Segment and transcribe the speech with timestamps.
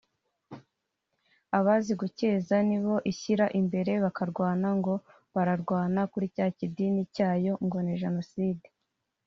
[1.59, 4.93] abazi gucyeza ni bo ishyira imbere bakarwana ngo
[5.33, 8.67] bararwana kuri cya kidini cyayo ngo ni jenoside